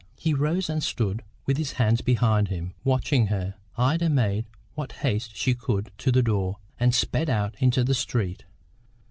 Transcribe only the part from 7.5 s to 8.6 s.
into the street.